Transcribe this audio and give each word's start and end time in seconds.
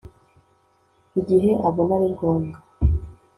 igihe 1.19 1.51
abona 1.67 1.91
ari 1.97 2.07
ngombwa 2.13 2.57